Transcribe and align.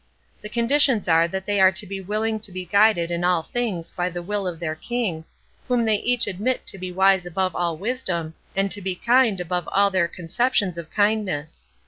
The 0.41 0.49
conditions 0.49 1.07
are 1.07 1.27
that 1.27 1.45
they 1.45 1.59
are 1.61 1.71
to 1.73 1.85
be 1.85 2.01
willing 2.01 2.39
to 2.39 2.51
be 2.51 2.65
guided 2.65 3.11
in 3.11 3.23
all 3.23 3.43
things 3.43 3.91
by 3.91 4.09
the 4.09 4.23
will 4.23 4.47
of 4.47 4.59
their 4.59 4.73
King, 4.73 5.25
whom 5.67 5.85
they 5.85 5.97
each 5.97 6.25
admit 6.25 6.65
to 6.73 6.79
be 6.79 6.91
wise 6.91 7.27
above 7.27 7.55
all 7.55 7.77
wisdom, 7.77 8.33
and 8.55 8.71
to 8.71 8.81
be 8.81 8.95
kind 8.95 9.39
above 9.39 9.69
all 9.71 9.91
their 9.91 10.07
conceptions 10.07 10.79
of 10.79 10.89
kindness. 10.89 11.67